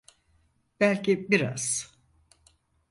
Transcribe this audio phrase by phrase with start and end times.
[0.79, 1.95] Belki biraz.